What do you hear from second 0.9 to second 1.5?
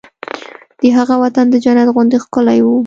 هغه وطن